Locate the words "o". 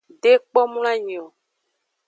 1.25-1.27